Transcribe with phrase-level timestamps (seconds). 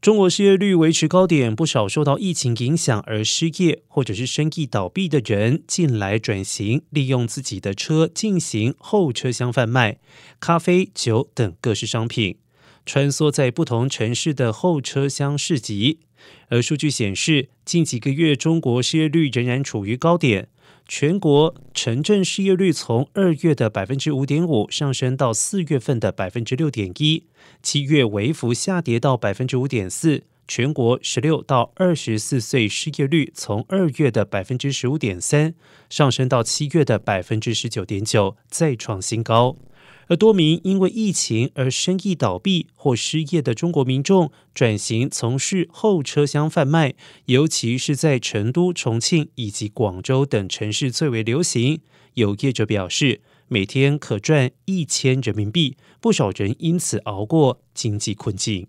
[0.00, 9.98] 中国失业率维持高点，不少受到疫情影响而失业或者是生意倒闭的人，近来转型，利用自己的车进行后车厢贩卖
[10.38, 12.38] 咖啡、酒等各式商品，
[12.86, 15.98] 穿梭在不同城市的后车厢市集。
[16.48, 20.48] 而数据显示，近几个月中国失业率仍然处于高点。
[20.88, 27.24] 全国城镇失业率从二月的百分之五点五上升到四月份的百分之六点一，
[27.62, 30.24] 七月微幅下跌到百分之五点四。
[30.50, 35.54] 全国十六到二十四岁失业率从二月的百分之十五点三
[35.90, 39.56] 上升到七月的百分之十九点九，再创新高。
[40.08, 46.94] 而多名因为疫情而生意倒闭或失业的中国民众转型从事后车厢贩卖，
[47.26, 51.80] 尤其是在成都、重庆以及广州等城市最为流行。
[52.14, 58.66] 有业者表示，每天可赚一千人民币，不少人因此熬过经济困境。